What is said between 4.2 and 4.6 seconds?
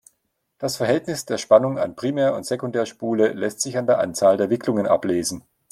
der